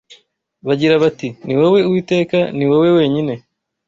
bagira 0.67 0.95
bati: 1.03 1.27
“Ni 1.45 1.53
wowe 1.59 1.79
Uwiteka, 1.87 2.37
ni 2.57 2.65
wowe 2.69 2.89
wenyine 2.97 3.33